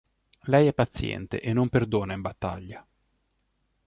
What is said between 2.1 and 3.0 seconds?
in battaglia.